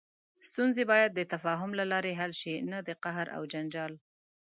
[0.49, 3.93] ستونزې باید د تفاهم له لارې حل شي، نه د قهر او جنجال.